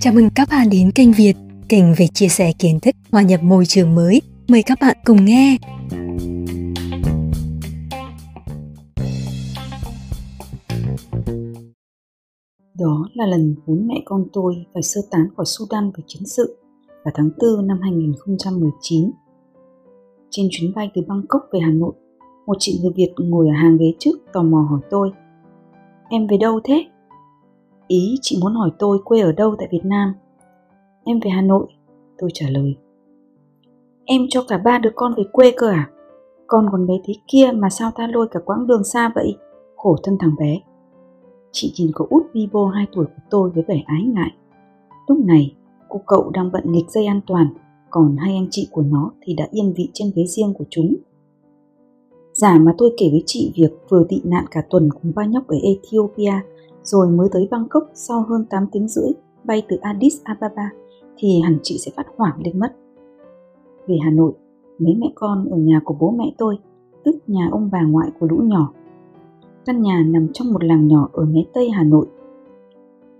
Chào 0.00 0.12
mừng 0.14 0.28
các 0.34 0.48
bạn 0.50 0.68
đến 0.70 0.90
kênh 0.94 1.12
Việt, 1.12 1.34
kênh 1.68 1.94
về 1.98 2.06
chia 2.14 2.28
sẻ 2.28 2.52
kiến 2.58 2.80
thức 2.80 2.94
hòa 3.12 3.22
nhập 3.22 3.42
môi 3.42 3.66
trường 3.66 3.94
mới. 3.94 4.22
Mời 4.48 4.62
các 4.62 4.78
bạn 4.80 4.96
cùng 5.04 5.24
nghe. 5.24 5.56
Đó 12.78 13.08
là 13.14 13.26
lần 13.26 13.54
bốn 13.66 13.86
mẹ 13.86 14.02
con 14.04 14.24
tôi 14.32 14.54
phải 14.74 14.82
sơ 14.82 15.00
tán 15.10 15.28
khỏi 15.36 15.46
Sudan 15.46 15.90
vì 15.96 16.02
chiến 16.06 16.22
sự 16.26 16.56
vào 17.04 17.12
tháng 17.14 17.30
4 17.56 17.66
năm 17.66 17.78
2019. 17.82 19.10
Trên 20.30 20.46
chuyến 20.50 20.72
bay 20.74 20.90
từ 20.94 21.02
Bangkok 21.08 21.42
về 21.52 21.60
Hà 21.60 21.70
Nội, 21.70 21.92
một 22.46 22.56
chị 22.58 22.80
người 22.82 22.92
Việt 22.96 23.12
ngồi 23.16 23.48
ở 23.48 23.54
hàng 23.62 23.76
ghế 23.76 23.92
trước 23.98 24.18
tò 24.32 24.42
mò 24.42 24.66
hỏi 24.70 24.80
tôi 24.90 25.10
Em 26.12 26.26
về 26.26 26.36
đâu 26.36 26.60
thế? 26.64 26.86
Ý 27.88 28.18
chị 28.22 28.38
muốn 28.42 28.54
hỏi 28.54 28.70
tôi 28.78 28.98
quê 29.04 29.20
ở 29.20 29.32
đâu 29.32 29.54
tại 29.58 29.68
Việt 29.70 29.84
Nam. 29.84 30.12
Em 31.04 31.20
về 31.20 31.30
Hà 31.30 31.42
Nội, 31.42 31.66
tôi 32.18 32.30
trả 32.34 32.46
lời. 32.50 32.76
Em 34.04 34.26
cho 34.28 34.42
cả 34.48 34.58
ba 34.58 34.78
đứa 34.78 34.90
con 34.94 35.14
về 35.16 35.22
quê 35.32 35.52
cơ 35.56 35.68
à? 35.68 35.90
Con 36.46 36.68
còn 36.72 36.86
bé 36.86 36.94
thế 37.04 37.14
kia 37.28 37.50
mà 37.54 37.70
sao 37.70 37.90
ta 37.96 38.06
lôi 38.06 38.28
cả 38.30 38.40
quãng 38.44 38.66
đường 38.66 38.84
xa 38.84 39.12
vậy? 39.14 39.36
Khổ 39.76 39.96
thân 40.02 40.16
thằng 40.20 40.34
bé. 40.38 40.60
Chị 41.52 41.72
nhìn 41.78 41.90
cậu 41.94 42.06
út 42.10 42.22
Bibo 42.32 42.68
2 42.74 42.86
tuổi 42.92 43.06
của 43.06 43.22
tôi 43.30 43.50
với 43.50 43.64
vẻ 43.68 43.82
ái 43.86 44.02
ngại. 44.02 44.30
Lúc 45.08 45.18
này, 45.18 45.54
cô 45.88 46.00
cậu 46.06 46.30
đang 46.30 46.52
bận 46.52 46.64
nghịch 46.66 46.90
dây 46.90 47.06
an 47.06 47.20
toàn, 47.26 47.46
còn 47.90 48.16
hai 48.16 48.34
anh 48.34 48.46
chị 48.50 48.68
của 48.70 48.82
nó 48.82 49.10
thì 49.22 49.34
đã 49.34 49.48
yên 49.50 49.72
vị 49.76 49.90
trên 49.92 50.12
ghế 50.16 50.24
riêng 50.26 50.54
của 50.58 50.64
chúng. 50.70 50.94
Giả 52.40 52.58
mà 52.58 52.74
tôi 52.78 52.94
kể 52.96 53.08
với 53.10 53.22
chị 53.26 53.52
việc 53.56 53.70
vừa 53.88 54.04
tị 54.08 54.20
nạn 54.24 54.44
cả 54.50 54.62
tuần 54.70 54.88
cùng 54.90 55.12
ba 55.14 55.24
nhóc 55.24 55.46
ở 55.46 55.56
Ethiopia 55.62 56.32
rồi 56.82 57.08
mới 57.08 57.28
tới 57.32 57.48
Bangkok 57.50 57.90
sau 57.94 58.24
hơn 58.28 58.44
8 58.50 58.66
tiếng 58.72 58.88
rưỡi 58.88 59.10
bay 59.44 59.62
từ 59.68 59.76
Addis 59.76 60.22
Ababa 60.24 60.70
thì 61.16 61.40
hẳn 61.44 61.58
chị 61.62 61.78
sẽ 61.78 61.92
phát 61.96 62.06
hoảng 62.16 62.40
lên 62.44 62.58
mất. 62.58 62.72
Về 63.86 63.96
Hà 64.04 64.10
Nội, 64.10 64.32
mấy 64.78 64.94
mẹ 64.94 65.06
con 65.14 65.48
ở 65.50 65.56
nhà 65.56 65.80
của 65.84 65.94
bố 66.00 66.10
mẹ 66.10 66.24
tôi, 66.38 66.58
tức 67.04 67.16
nhà 67.26 67.48
ông 67.52 67.68
bà 67.72 67.82
ngoại 67.82 68.10
của 68.20 68.26
lũ 68.26 68.36
nhỏ. 68.36 68.72
Căn 69.66 69.82
nhà 69.82 70.04
nằm 70.06 70.28
trong 70.32 70.52
một 70.52 70.64
làng 70.64 70.88
nhỏ 70.88 71.08
ở 71.12 71.24
mé 71.24 71.40
Tây 71.54 71.70
Hà 71.70 71.84
Nội. 71.84 72.06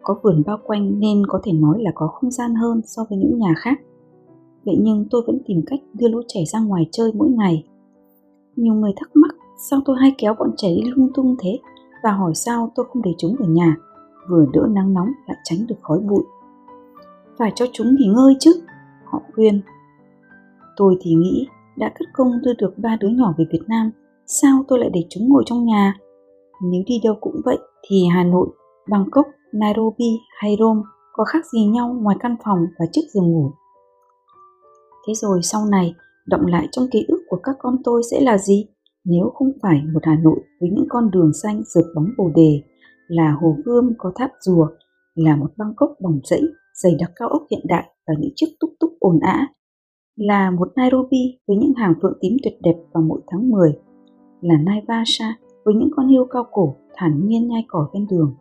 Có 0.03 0.19
vườn 0.23 0.43
bao 0.47 0.59
quanh 0.67 1.01
nên 1.01 1.27
có 1.27 1.41
thể 1.45 1.53
nói 1.53 1.83
là 1.83 1.91
có 1.95 2.07
không 2.07 2.31
gian 2.31 2.55
hơn 2.55 2.81
so 2.85 3.05
với 3.11 3.19
những 3.19 3.39
nhà 3.39 3.55
khác. 3.57 3.81
Vậy 4.65 4.77
nhưng 4.81 5.07
tôi 5.11 5.23
vẫn 5.27 5.39
tìm 5.47 5.63
cách 5.67 5.81
đưa 5.95 6.09
lũ 6.09 6.21
trẻ 6.29 6.41
ra 6.53 6.61
ngoài 6.61 6.89
chơi 6.93 7.13
mỗi 7.15 7.29
ngày. 7.31 7.65
Nhiều 8.57 8.75
người 8.75 8.93
thắc 8.97 9.11
mắc 9.17 9.35
sao 9.71 9.81
tôi 9.85 9.97
hay 10.01 10.15
kéo 10.19 10.35
bọn 10.39 10.51
trẻ 10.57 10.69
đi 10.69 10.91
lung 10.91 11.09
tung 11.15 11.37
thế 11.39 11.59
và 12.03 12.11
hỏi 12.11 12.35
sao 12.35 12.73
tôi 12.75 12.87
không 12.93 13.03
để 13.03 13.11
chúng 13.19 13.37
ở 13.39 13.47
nhà, 13.47 13.77
vừa 14.29 14.47
đỡ 14.53 14.67
nắng 14.71 14.95
nóng 14.95 15.09
lại 15.27 15.37
tránh 15.45 15.59
được 15.69 15.77
khói 15.83 15.99
bụi. 15.99 16.23
Phải 17.39 17.53
cho 17.55 17.67
chúng 17.73 17.95
nghỉ 17.95 18.07
ngơi 18.07 18.37
chứ, 18.41 18.53
họ 19.05 19.23
khuyên. 19.35 19.61
Tôi 20.77 20.97
thì 21.01 21.15
nghĩ 21.15 21.47
đã 21.77 21.93
cất 21.99 22.09
công 22.13 22.33
đưa 22.43 22.53
được 22.59 22.79
ba 22.79 22.97
đứa 23.01 23.09
nhỏ 23.09 23.35
về 23.39 23.45
Việt 23.53 23.63
Nam, 23.69 23.91
sao 24.27 24.65
tôi 24.69 24.79
lại 24.79 24.91
để 24.93 25.01
chúng 25.11 25.29
ngồi 25.29 25.43
trong 25.47 25.65
nhà? 25.65 25.95
Nếu 26.63 26.83
đi 26.87 27.01
đâu 27.05 27.15
cũng 27.21 27.41
vậy 27.45 27.59
thì 27.89 28.07
Hà 28.15 28.25
Nội, 28.25 28.49
Bangkok, 28.89 29.27
Nairobi 29.53 30.21
hay 30.41 30.57
Rome 30.61 30.83
có 31.13 31.25
khác 31.25 31.47
gì 31.53 31.65
nhau 31.65 31.97
ngoài 32.01 32.17
căn 32.21 32.37
phòng 32.45 32.59
và 32.79 32.87
chiếc 32.93 33.03
giường 33.15 33.33
ngủ. 33.33 33.51
Thế 35.07 35.15
rồi 35.15 35.43
sau 35.43 35.67
này, 35.67 35.95
động 36.27 36.47
lại 36.47 36.69
trong 36.73 36.87
ký 36.93 37.07
của 37.31 37.39
các 37.43 37.57
con 37.59 37.77
tôi 37.85 38.03
sẽ 38.11 38.21
là 38.21 38.39
gì? 38.39 38.67
nếu 39.05 39.31
không 39.35 39.53
phải 39.63 39.83
một 39.93 40.01
Hà 40.03 40.17
Nội 40.23 40.41
với 40.61 40.71
những 40.71 40.87
con 40.89 41.11
đường 41.11 41.33
xanh 41.43 41.63
rực 41.65 41.85
bóng 41.95 42.09
bồ 42.19 42.31
đề, 42.35 42.63
là 43.09 43.37
hồ 43.41 43.57
gươm 43.65 43.93
có 43.99 44.13
tháp 44.17 44.31
rùa, 44.41 44.67
là 45.15 45.37
một 45.37 45.51
Bangkok 45.57 45.91
bồng 46.01 46.21
rẫy, 46.25 46.43
dày 46.83 46.93
đặc 47.01 47.11
cao 47.17 47.29
ốc 47.29 47.43
hiện 47.51 47.61
đại 47.65 47.85
và 48.07 48.15
những 48.19 48.31
chiếc 48.37 48.47
túc 48.61 48.71
túc 48.81 48.91
ồn 48.99 49.21
ã, 49.21 49.49
là 50.17 50.51
một 50.51 50.69
Nairobi 50.77 51.39
với 51.49 51.57
những 51.57 51.73
hàng 51.77 51.95
phượng 52.03 52.19
tím 52.21 52.37
tuyệt 52.45 52.55
đẹp 52.63 52.77
vào 52.93 53.03
mỗi 53.03 53.21
tháng 53.27 53.51
10, 53.51 53.73
là 54.41 54.55
Naivasha 54.57 55.37
với 55.65 55.75
những 55.75 55.91
con 55.97 56.09
hươu 56.09 56.27
cao 56.27 56.47
cổ 56.53 56.77
thản 56.95 57.27
nhiên 57.27 57.49
nhai 57.49 57.65
cỏ 57.69 57.91
ven 57.95 58.07
đường, 58.11 58.35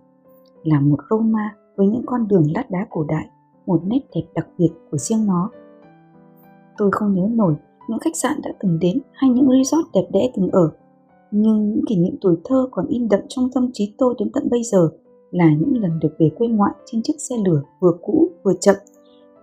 là 0.63 0.79
một 0.79 0.99
Roma 1.09 1.55
với 1.75 1.87
những 1.87 2.03
con 2.05 2.27
đường 2.27 2.43
lát 2.55 2.71
đá 2.71 2.87
cổ 2.89 3.05
đại, 3.07 3.29
một 3.65 3.81
nét 3.85 3.99
đẹp 4.15 4.27
đặc 4.35 4.47
biệt 4.57 4.69
của 4.91 4.97
riêng 4.97 5.25
nó. 5.25 5.51
Tôi 6.77 6.89
không 6.91 7.13
nhớ 7.13 7.27
nổi 7.31 7.55
những 7.89 7.99
khách 7.99 8.15
sạn 8.15 8.41
đã 8.43 8.51
từng 8.59 8.79
đến 8.79 8.99
hay 9.13 9.29
những 9.29 9.49
resort 9.51 9.87
đẹp 9.93 10.07
đẽ 10.11 10.31
từng 10.35 10.49
ở. 10.51 10.71
Nhưng 11.31 11.69
những 11.69 11.85
kỷ 11.87 11.95
niệm 11.95 12.15
tuổi 12.21 12.35
thơ 12.43 12.67
còn 12.71 12.87
in 12.87 13.09
đậm 13.09 13.19
trong 13.29 13.49
tâm 13.53 13.69
trí 13.73 13.93
tôi 13.97 14.15
đến 14.19 14.31
tận 14.33 14.49
bây 14.49 14.63
giờ 14.63 14.89
là 15.31 15.53
những 15.53 15.77
lần 15.77 15.99
được 15.99 16.09
về 16.19 16.29
quê 16.37 16.47
ngoại 16.47 16.71
trên 16.85 17.01
chiếc 17.03 17.13
xe 17.29 17.35
lửa 17.45 17.61
vừa 17.79 17.97
cũ 18.01 18.29
vừa 18.43 18.53
chậm, 18.61 18.75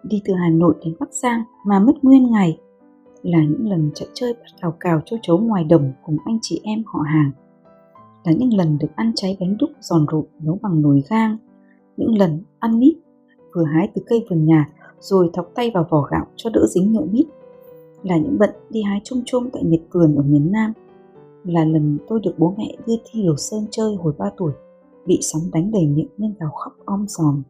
đi 0.02 0.22
từ 0.24 0.34
Hà 0.34 0.50
Nội 0.50 0.74
đến 0.84 0.94
Bắc 1.00 1.14
Giang 1.14 1.42
mà 1.66 1.80
mất 1.80 1.92
nguyên 2.02 2.30
ngày, 2.30 2.58
là 3.22 3.38
những 3.38 3.68
lần 3.70 3.90
chạy 3.94 4.08
chơi 4.14 4.32
bắt 4.32 4.46
cào 4.60 4.74
cào 4.80 5.00
châu 5.04 5.18
chấu 5.22 5.38
ngoài 5.38 5.64
đồng 5.64 5.92
cùng 6.04 6.16
anh 6.24 6.38
chị 6.42 6.60
em 6.64 6.82
họ 6.86 7.00
hàng, 7.06 7.30
là 8.24 8.32
những 8.32 8.54
lần 8.54 8.78
được 8.78 8.88
ăn 8.96 9.12
cháy 9.16 9.36
bánh 9.40 9.56
đúc 9.60 9.70
giòn 9.80 10.06
rụt 10.12 10.24
nấu 10.42 10.58
bằng 10.62 10.82
nồi 10.82 11.02
gang, 11.08 11.36
những 11.96 12.18
lần 12.18 12.42
ăn 12.58 12.78
mít 12.78 12.94
vừa 13.54 13.64
hái 13.64 13.88
từ 13.94 14.02
cây 14.06 14.26
vườn 14.30 14.44
nhà 14.44 14.68
rồi 15.00 15.30
thọc 15.32 15.50
tay 15.54 15.70
vào 15.74 15.86
vỏ 15.90 16.02
gạo 16.10 16.26
cho 16.36 16.50
đỡ 16.50 16.66
dính 16.74 16.92
nhựa 16.92 17.04
mít 17.10 17.26
là 18.06 18.18
những 18.18 18.38
bận 18.38 18.50
đi 18.70 18.82
hái 18.82 19.00
chung 19.04 19.22
chung 19.26 19.50
tại 19.52 19.64
miệt 19.64 19.80
vườn 19.92 20.16
ở 20.16 20.22
miền 20.22 20.52
Nam, 20.52 20.72
là 21.44 21.64
lần 21.64 21.98
tôi 22.08 22.20
được 22.22 22.34
bố 22.38 22.54
mẹ 22.58 22.76
đưa 22.86 22.94
thi 23.04 23.22
Liều 23.22 23.36
Sơn 23.36 23.66
chơi 23.70 23.94
hồi 23.94 24.12
3 24.18 24.30
tuổi, 24.36 24.52
bị 25.06 25.18
sóng 25.20 25.42
đánh 25.52 25.70
đầy 25.70 25.86
miệng 25.86 26.08
nên 26.18 26.34
gào 26.40 26.50
khóc 26.50 26.72
om 26.84 27.06
sòm. 27.08 27.42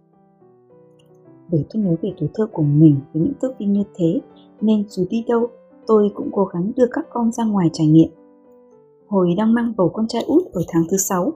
Bởi 1.50 1.64
tôi 1.70 1.82
nhớ 1.82 1.96
về 2.02 2.12
tuổi 2.20 2.28
thơ 2.34 2.46
của 2.52 2.62
mình 2.62 3.00
với 3.12 3.22
những 3.22 3.32
thước 3.42 3.52
phim 3.58 3.72
như 3.72 3.82
thế, 3.94 4.20
nên 4.60 4.84
dù 4.88 5.04
đi 5.10 5.24
đâu, 5.28 5.46
tôi 5.86 6.10
cũng 6.14 6.30
cố 6.32 6.44
gắng 6.44 6.72
đưa 6.76 6.86
các 6.90 7.06
con 7.10 7.32
ra 7.32 7.44
ngoài 7.44 7.70
trải 7.72 7.86
nghiệm. 7.86 8.08
Hồi 9.08 9.34
đang 9.36 9.54
mang 9.54 9.72
bầu 9.76 9.88
con 9.88 10.08
trai 10.08 10.22
út 10.22 10.42
ở 10.52 10.62
tháng 10.68 10.82
thứ 10.90 10.96
6, 10.96 11.32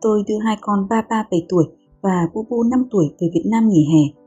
tôi 0.00 0.22
đưa 0.28 0.38
hai 0.44 0.56
con 0.60 0.86
ba 0.90 1.02
ba 1.10 1.26
7 1.30 1.46
tuổi 1.48 1.64
và 2.02 2.28
Bu 2.34 2.46
Bu 2.50 2.62
5 2.62 2.84
tuổi 2.90 3.14
về 3.20 3.30
Việt 3.34 3.44
Nam 3.50 3.68
nghỉ 3.68 3.86
hè 3.94 4.20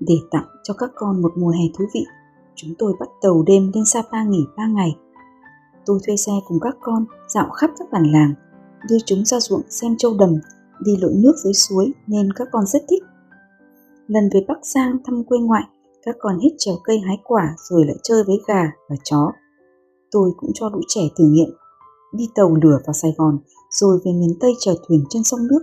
để 0.00 0.14
tặng 0.30 0.46
cho 0.62 0.74
các 0.78 0.90
con 0.94 1.22
một 1.22 1.32
mùa 1.36 1.50
hè 1.50 1.64
thú 1.78 1.84
vị 1.94 2.04
Chúng 2.54 2.74
tôi 2.78 2.92
bắt 3.00 3.08
tàu 3.22 3.42
đêm 3.46 3.70
lên 3.74 3.84
Sapa 3.84 4.24
nghỉ 4.24 4.44
3 4.56 4.66
ngày. 4.66 4.96
Tôi 5.86 5.98
thuê 6.06 6.16
xe 6.16 6.32
cùng 6.48 6.60
các 6.60 6.76
con 6.80 7.04
dạo 7.28 7.50
khắp 7.50 7.70
các 7.78 7.88
bản 7.92 8.12
làng, 8.12 8.34
đưa 8.88 8.98
chúng 9.06 9.24
ra 9.24 9.40
ruộng 9.40 9.62
xem 9.68 9.96
châu 9.96 10.14
đầm, 10.18 10.34
đi 10.84 10.96
lội 10.96 11.12
nước 11.16 11.32
dưới 11.44 11.52
suối 11.52 11.92
nên 12.06 12.32
các 12.32 12.48
con 12.52 12.66
rất 12.66 12.82
thích. 12.90 13.02
Lần 14.06 14.30
về 14.34 14.40
Bắc 14.48 14.66
Giang 14.66 14.96
thăm 15.04 15.24
quê 15.24 15.38
ngoại, 15.38 15.64
các 16.02 16.16
con 16.18 16.38
hít 16.38 16.52
trèo 16.58 16.74
cây 16.84 16.98
hái 16.98 17.18
quả 17.24 17.54
rồi 17.70 17.84
lại 17.86 17.96
chơi 18.02 18.24
với 18.26 18.36
gà 18.46 18.62
và 18.88 18.96
chó. 19.04 19.32
Tôi 20.10 20.30
cũng 20.36 20.50
cho 20.54 20.68
lũ 20.68 20.80
trẻ 20.88 21.02
thử 21.18 21.24
nghiệm 21.24 21.50
đi 22.12 22.28
tàu 22.34 22.54
lửa 22.62 22.78
vào 22.86 22.92
Sài 22.92 23.14
Gòn 23.18 23.38
rồi 23.70 23.98
về 24.04 24.12
miền 24.12 24.34
Tây 24.40 24.52
chèo 24.58 24.74
thuyền 24.88 25.04
trên 25.10 25.24
sông 25.24 25.40
nước, 25.46 25.62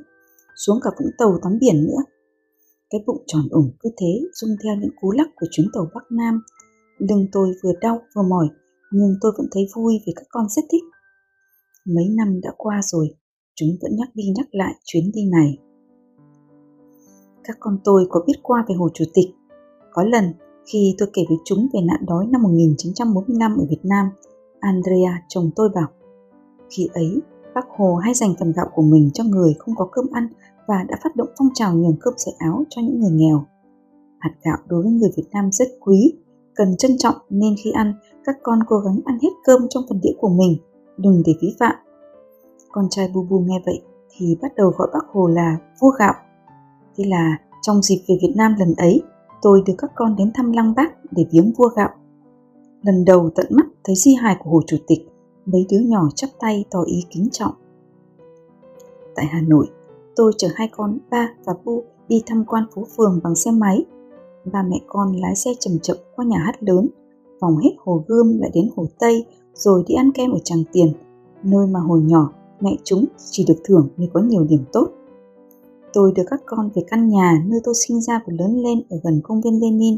xuống 0.56 0.80
cả 0.84 0.90
Vũng 1.00 1.12
Tàu 1.18 1.40
tắm 1.44 1.58
biển 1.62 1.86
nữa. 1.86 2.04
Cái 2.90 3.04
bụng 3.08 3.24
tròn 3.28 3.48
ủng 3.50 3.72
cứ 3.80 3.90
thế 3.98 4.22
dung 4.34 4.50
theo 4.64 4.76
những 4.76 4.92
cú 5.02 5.12
lắc 5.12 5.28
của 5.36 5.48
chuyến 5.52 5.68
tàu 5.74 5.88
Bắc 5.94 6.04
Nam 6.12 6.42
Lưng 7.00 7.28
tôi 7.32 7.54
vừa 7.64 7.74
đau 7.82 8.02
vừa 8.16 8.22
mỏi, 8.22 8.48
nhưng 8.92 9.16
tôi 9.22 9.32
vẫn 9.38 9.48
thấy 9.52 9.68
vui 9.76 9.94
vì 10.08 10.14
các 10.16 10.26
con 10.30 10.46
rất 10.50 10.66
thích. 10.72 10.84
Mấy 11.86 12.10
năm 12.18 12.42
đã 12.42 12.50
qua 12.58 12.82
rồi, 12.84 13.08
chúng 13.56 13.70
vẫn 13.82 13.96
nhắc 13.96 14.10
đi 14.14 14.24
nhắc 14.36 14.48
lại 14.52 14.74
chuyến 14.84 15.12
đi 15.14 15.22
này. 15.32 15.58
Các 17.44 17.58
con 17.60 17.78
tôi 17.84 18.08
có 18.10 18.24
biết 18.28 18.40
qua 18.44 18.66
về 18.70 18.76
Hồ 18.76 18.90
Chủ 18.94 19.06
tịch. 19.14 19.28
Có 19.92 20.04
lần, 20.04 20.34
khi 20.72 20.96
tôi 20.98 21.10
kể 21.14 21.22
với 21.30 21.38
chúng 21.46 21.68
về 21.74 21.80
nạn 21.82 22.06
đói 22.08 22.28
năm 22.28 22.42
1945 22.44 23.58
ở 23.58 23.66
Việt 23.70 23.82
Nam, 23.84 24.10
Andrea 24.60 25.22
chồng 25.28 25.50
tôi 25.56 25.70
bảo, 25.76 25.88
khi 26.70 26.88
ấy, 26.94 27.22
bác 27.56 27.66
Hồ 27.78 27.96
hay 27.96 28.14
dành 28.14 28.34
phần 28.40 28.52
gạo 28.56 28.70
của 28.74 28.82
mình 28.82 29.10
cho 29.14 29.24
người 29.24 29.56
không 29.60 29.76
có 29.76 29.90
cơm 29.92 30.06
ăn 30.12 30.28
và 30.68 30.86
đã 30.90 30.98
phát 31.04 31.16
động 31.16 31.30
phong 31.38 31.50
trào 31.54 31.76
nhường 31.76 31.98
cơm 32.02 32.14
sợi 32.18 32.34
áo 32.38 32.64
cho 32.70 32.82
những 32.82 33.00
người 33.00 33.12
nghèo. 33.12 33.46
Hạt 34.20 34.32
gạo 34.44 34.58
đối 34.68 34.84
với 34.84 34.92
người 34.92 35.10
Việt 35.18 35.28
Nam 35.32 35.50
rất 35.52 35.68
quý 35.80 36.14
cần 36.60 36.78
trân 36.78 36.98
trọng 36.98 37.16
nên 37.30 37.56
khi 37.64 37.72
ăn, 37.72 37.94
các 38.26 38.36
con 38.44 38.60
cố 38.68 38.80
gắng 38.80 39.00
ăn 39.06 39.18
hết 39.22 39.30
cơm 39.44 39.68
trong 39.70 39.84
phần 39.90 40.00
đĩa 40.04 40.14
của 40.20 40.30
mình, 40.30 40.58
đừng 40.98 41.24
để 41.26 41.34
vi 41.42 41.56
phạm. 41.60 41.76
Con 42.72 42.88
trai 42.90 43.12
Bu 43.14 43.24
Bu 43.24 43.40
nghe 43.40 43.62
vậy 43.66 43.82
thì 44.10 44.38
bắt 44.42 44.56
đầu 44.56 44.72
gọi 44.78 44.88
bác 44.94 45.06
Hồ 45.12 45.28
là 45.28 45.58
vua 45.82 45.92
gạo. 46.00 46.14
Thế 46.98 47.04
là 47.08 47.38
trong 47.62 47.82
dịp 47.82 48.04
về 48.08 48.16
Việt 48.22 48.34
Nam 48.36 48.56
lần 48.60 48.74
ấy, 48.78 49.02
tôi 49.42 49.62
đưa 49.66 49.74
các 49.78 49.92
con 49.96 50.16
đến 50.16 50.32
thăm 50.34 50.52
Lăng 50.52 50.74
Bác 50.76 51.12
để 51.12 51.26
viếng 51.32 51.52
vua 51.58 51.70
gạo. 51.76 51.90
Lần 52.82 53.06
đầu 53.06 53.30
tận 53.36 53.46
mắt 53.50 53.66
thấy 53.84 53.96
di 53.96 54.14
hài 54.14 54.36
của 54.44 54.50
Hồ 54.50 54.62
Chủ 54.68 54.78
tịch, 54.88 55.08
mấy 55.46 55.66
đứa 55.70 55.80
nhỏ 55.80 56.10
chắp 56.16 56.30
tay 56.40 56.66
tỏ 56.72 56.84
ý 56.84 57.06
kính 57.10 57.30
trọng. 57.32 57.54
Tại 59.16 59.26
Hà 59.26 59.42
Nội, 59.42 59.68
tôi 60.16 60.32
chở 60.38 60.48
hai 60.56 60.70
con 60.72 60.98
ba 61.12 61.30
và 61.46 61.54
Bu 61.66 61.84
đi 62.08 62.24
tham 62.26 62.46
quan 62.48 62.64
phố 62.76 62.88
phường 62.98 63.20
bằng 63.24 63.36
xe 63.36 63.52
máy 63.52 63.86
ba 64.52 64.64
mẹ 64.64 64.78
con 64.88 65.16
lái 65.16 65.36
xe 65.36 65.52
chậm 65.60 65.80
chậm 65.80 65.98
qua 66.16 66.26
nhà 66.26 66.38
hát 66.38 66.64
lớn, 66.64 66.88
vòng 67.40 67.58
hết 67.58 67.72
hồ 67.78 68.04
Gươm 68.08 68.40
lại 68.40 68.52
đến 68.54 68.70
hồ 68.76 68.86
Tây, 69.00 69.26
rồi 69.54 69.84
đi 69.88 69.96
ăn 69.96 70.12
kem 70.12 70.32
ở 70.32 70.40
Tràng 70.44 70.64
Tiền, 70.72 70.94
nơi 71.44 71.68
mà 71.68 71.80
hồi 71.80 72.02
nhỏ 72.02 72.34
mẹ 72.62 72.78
chúng 72.84 73.06
chỉ 73.32 73.46
được 73.48 73.58
thưởng 73.64 73.90
vì 73.98 74.10
có 74.14 74.20
nhiều 74.20 74.44
điểm 74.44 74.64
tốt. 74.72 74.90
Tôi 75.94 76.12
đưa 76.16 76.24
các 76.30 76.42
con 76.46 76.70
về 76.76 76.82
căn 76.88 77.10
nhà 77.10 77.44
nơi 77.46 77.60
tôi 77.64 77.76
sinh 77.88 78.02
ra 78.02 78.22
và 78.28 78.34
lớn 78.40 78.64
lên 78.64 78.82
ở 78.90 78.98
gần 79.04 79.22
công 79.24 79.42
viên 79.42 79.62
Lenin. 79.62 79.98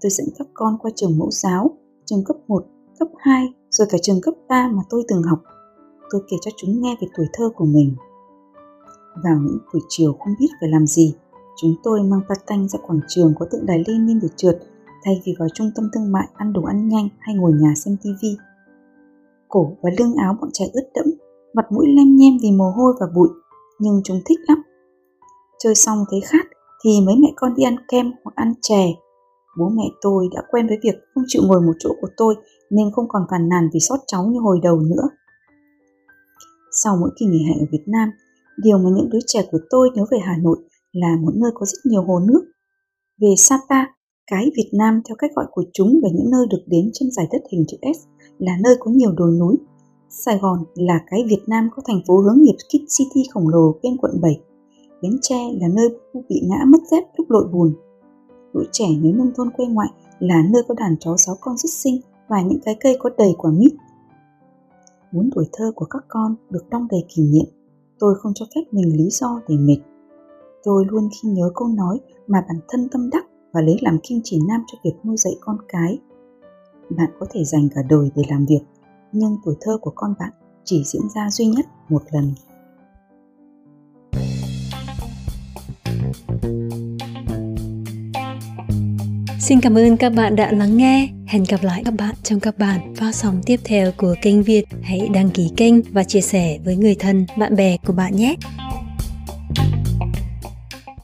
Tôi 0.00 0.10
dẫn 0.10 0.26
các 0.38 0.48
con 0.54 0.78
qua 0.80 0.90
trường 0.94 1.18
mẫu 1.18 1.30
giáo, 1.30 1.70
trường 2.04 2.24
cấp 2.24 2.36
1, 2.48 2.64
cấp 2.98 3.08
2, 3.16 3.52
rồi 3.70 3.88
cả 3.90 3.98
trường 4.02 4.20
cấp 4.20 4.34
3 4.48 4.70
mà 4.74 4.82
tôi 4.90 5.02
từng 5.08 5.22
học. 5.22 5.38
Tôi 6.10 6.22
kể 6.30 6.36
cho 6.40 6.50
chúng 6.56 6.82
nghe 6.82 6.96
về 7.00 7.08
tuổi 7.16 7.26
thơ 7.32 7.50
của 7.56 7.64
mình. 7.64 7.94
Vào 9.24 9.38
những 9.42 9.58
buổi 9.72 9.82
chiều 9.88 10.12
không 10.12 10.34
biết 10.40 10.48
phải 10.60 10.68
làm 10.68 10.86
gì, 10.86 11.14
chúng 11.60 11.74
tôi 11.82 12.02
mang 12.02 12.20
patanh 12.28 12.68
ra 12.68 12.78
quảng 12.86 13.00
trường 13.08 13.34
có 13.38 13.46
tượng 13.50 13.66
đài 13.66 13.84
Lenin 13.86 14.20
để 14.22 14.28
trượt 14.36 14.58
thay 15.04 15.22
vì 15.26 15.34
vào 15.38 15.48
trung 15.54 15.70
tâm 15.74 15.84
thương 15.94 16.12
mại 16.12 16.28
ăn 16.34 16.52
đồ 16.52 16.62
ăn 16.62 16.88
nhanh 16.88 17.08
hay 17.18 17.34
ngồi 17.34 17.52
nhà 17.52 17.74
xem 17.76 17.96
tivi. 18.02 18.36
Cổ 19.48 19.76
và 19.82 19.90
lưng 19.98 20.14
áo 20.14 20.36
bọn 20.40 20.50
trẻ 20.52 20.64
ướt 20.72 20.88
đẫm, 20.94 21.06
mặt 21.54 21.72
mũi 21.72 21.86
lem 21.96 22.16
nhem 22.16 22.38
vì 22.42 22.50
mồ 22.50 22.70
hôi 22.70 22.94
và 23.00 23.06
bụi, 23.14 23.28
nhưng 23.78 24.00
chúng 24.04 24.20
thích 24.26 24.38
lắm. 24.48 24.62
Chơi 25.58 25.74
xong 25.74 26.04
thấy 26.10 26.20
khát 26.20 26.46
thì 26.84 26.90
mấy 27.06 27.16
mẹ 27.16 27.28
con 27.36 27.54
đi 27.54 27.62
ăn 27.62 27.76
kem 27.88 28.12
hoặc 28.24 28.32
ăn 28.34 28.54
chè. 28.62 28.86
Bố 29.58 29.68
mẹ 29.68 29.84
tôi 30.00 30.28
đã 30.34 30.42
quen 30.50 30.66
với 30.66 30.78
việc 30.82 30.94
không 31.14 31.24
chịu 31.26 31.42
ngồi 31.46 31.60
một 31.60 31.72
chỗ 31.78 31.90
của 32.00 32.08
tôi 32.16 32.34
nên 32.70 32.90
không 32.92 33.08
còn 33.08 33.22
phàn 33.30 33.48
nàn 33.48 33.68
vì 33.74 33.80
sót 33.80 33.98
cháu 34.06 34.26
như 34.26 34.40
hồi 34.40 34.60
đầu 34.62 34.80
nữa. 34.80 35.08
Sau 36.72 36.96
mỗi 37.00 37.10
kỳ 37.18 37.26
nghỉ 37.26 37.44
hè 37.48 37.54
ở 37.60 37.66
Việt 37.72 37.84
Nam, 37.86 38.10
điều 38.56 38.78
mà 38.78 38.90
những 38.96 39.10
đứa 39.10 39.18
trẻ 39.26 39.42
của 39.50 39.58
tôi 39.70 39.90
nhớ 39.94 40.04
về 40.10 40.18
Hà 40.18 40.36
Nội 40.42 40.58
là 40.92 41.16
một 41.20 41.32
nơi 41.34 41.50
có 41.54 41.66
rất 41.66 41.78
nhiều 41.84 42.02
hồ 42.02 42.20
nước. 42.20 42.44
Về 43.20 43.34
Sapa, 43.36 43.84
cái 44.30 44.50
Việt 44.56 44.70
Nam 44.72 45.00
theo 45.08 45.16
cách 45.18 45.30
gọi 45.34 45.46
của 45.50 45.64
chúng 45.72 46.00
về 46.02 46.08
những 46.14 46.30
nơi 46.30 46.46
được 46.50 46.62
đến 46.66 46.90
trên 46.92 47.10
giải 47.10 47.26
đất 47.32 47.42
hình 47.52 47.64
chữ 47.68 47.76
S 47.82 48.06
là 48.38 48.52
nơi 48.64 48.76
có 48.80 48.90
nhiều 48.90 49.12
đồi 49.12 49.32
núi. 49.40 49.56
Sài 50.08 50.38
Gòn 50.38 50.58
là 50.74 51.00
cái 51.10 51.24
Việt 51.28 51.42
Nam 51.46 51.68
có 51.76 51.82
thành 51.86 52.00
phố 52.06 52.20
hướng 52.20 52.42
nghiệp 52.42 52.56
Kid 52.68 52.98
City 52.98 53.20
khổng 53.32 53.48
lồ 53.48 53.74
bên 53.82 53.96
quận 53.96 54.20
7. 54.20 54.40
Bến 55.02 55.18
Tre 55.22 55.38
là 55.60 55.68
nơi 55.68 55.88
bị 56.28 56.40
ngã 56.44 56.64
mất 56.68 56.78
dép 56.90 57.04
lúc 57.16 57.30
lội 57.30 57.48
bùn. 57.52 57.74
Lũ 58.52 58.62
trẻ 58.72 58.86
nếu 59.02 59.12
nông 59.12 59.32
thôn 59.36 59.50
quê 59.50 59.66
ngoại 59.66 59.88
là 60.18 60.42
nơi 60.50 60.62
có 60.68 60.74
đàn 60.74 60.96
chó 61.00 61.16
sáu 61.16 61.36
con 61.40 61.58
xuất 61.58 61.70
sinh 61.70 62.00
và 62.28 62.42
những 62.42 62.60
cái 62.64 62.76
cây 62.80 62.96
có 62.98 63.10
đầy 63.18 63.34
quả 63.38 63.50
mít. 63.50 63.72
Muốn 65.12 65.30
tuổi 65.34 65.44
thơ 65.52 65.72
của 65.74 65.84
các 65.84 66.04
con 66.08 66.34
được 66.50 66.64
đong 66.70 66.86
đầy 66.90 67.00
kỷ 67.08 67.22
niệm, 67.22 67.46
tôi 67.98 68.14
không 68.18 68.32
cho 68.34 68.46
phép 68.54 68.60
mình 68.70 68.96
lý 68.96 69.08
do 69.10 69.40
để 69.48 69.56
mệt. 69.56 69.78
Tôi 70.64 70.84
luôn 70.88 71.08
khi 71.12 71.28
nhớ 71.28 71.50
câu 71.54 71.68
nói 71.68 72.00
mà 72.26 72.38
bản 72.48 72.60
thân 72.68 72.88
tâm 72.92 73.10
đắc 73.10 73.24
và 73.52 73.60
lấy 73.60 73.76
làm 73.80 73.98
kim 74.02 74.20
chỉ 74.24 74.38
nam 74.48 74.64
cho 74.66 74.78
việc 74.84 74.94
nuôi 75.04 75.16
dạy 75.16 75.32
con 75.40 75.56
cái. 75.68 75.98
Bạn 76.96 77.10
có 77.20 77.26
thể 77.30 77.44
dành 77.44 77.68
cả 77.74 77.80
đời 77.88 78.10
để 78.16 78.22
làm 78.28 78.46
việc, 78.46 78.60
nhưng 79.12 79.36
tuổi 79.44 79.54
thơ 79.60 79.78
của 79.80 79.92
con 79.94 80.14
bạn 80.18 80.30
chỉ 80.64 80.82
diễn 80.84 81.02
ra 81.14 81.30
duy 81.30 81.46
nhất 81.46 81.66
một 81.88 82.02
lần. 82.12 82.34
Xin 89.40 89.60
cảm 89.60 89.74
ơn 89.74 89.96
các 89.96 90.12
bạn 90.16 90.36
đã 90.36 90.52
lắng 90.52 90.76
nghe. 90.76 91.08
Hẹn 91.26 91.44
gặp 91.48 91.62
lại 91.62 91.82
các 91.84 91.94
bạn 91.98 92.14
trong 92.22 92.40
các 92.40 92.58
bản 92.58 92.94
phát 92.94 93.14
sóng 93.14 93.40
tiếp 93.46 93.60
theo 93.64 93.92
của 93.96 94.14
kênh 94.22 94.42
Việt. 94.42 94.64
Hãy 94.82 95.08
đăng 95.14 95.30
ký 95.30 95.50
kênh 95.56 95.74
và 95.92 96.04
chia 96.04 96.20
sẻ 96.20 96.58
với 96.64 96.76
người 96.76 96.94
thân, 96.98 97.26
bạn 97.38 97.56
bè 97.56 97.76
của 97.86 97.92
bạn 97.92 98.16
nhé. 98.16 98.36